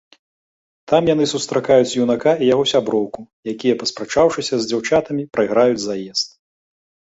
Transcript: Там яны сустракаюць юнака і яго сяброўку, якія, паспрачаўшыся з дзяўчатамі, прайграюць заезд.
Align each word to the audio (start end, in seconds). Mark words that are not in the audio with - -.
Там 0.91 1.01
яны 1.09 1.25
сустракаюць 1.33 1.93
юнака 2.03 2.33
і 2.43 2.47
яго 2.53 2.65
сяброўку, 2.73 3.21
якія, 3.55 3.77
паспрачаўшыся 3.83 4.55
з 4.63 4.73
дзяўчатамі, 4.73 5.29
прайграюць 5.37 5.81
заезд. 5.87 6.27